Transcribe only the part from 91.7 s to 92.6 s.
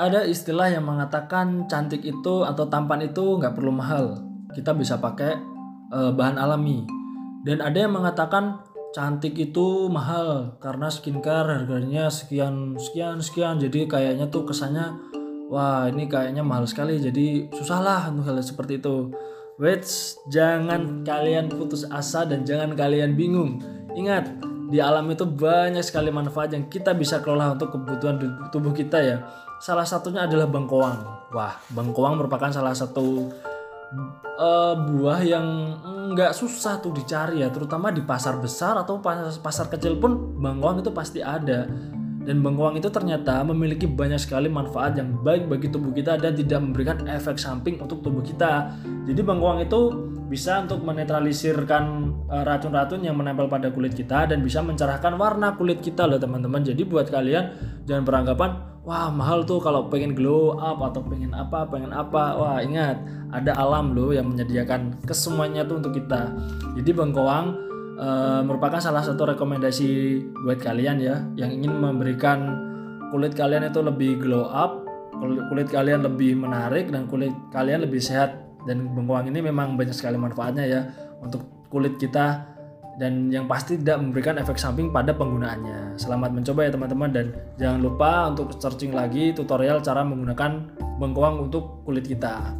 kulit kita.